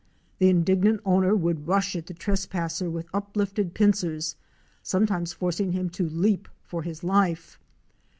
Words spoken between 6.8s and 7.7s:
his life.